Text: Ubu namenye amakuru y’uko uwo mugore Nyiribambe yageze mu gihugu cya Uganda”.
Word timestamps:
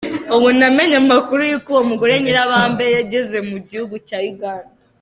Ubu 0.35 0.47
namenye 0.59 0.95
amakuru 1.03 1.41
y’uko 1.49 1.67
uwo 1.73 1.83
mugore 1.89 2.13
Nyiribambe 2.21 2.83
yageze 2.95 3.37
mu 3.49 3.57
gihugu 3.69 3.95
cya 4.07 4.17
Uganda”. 4.33 4.71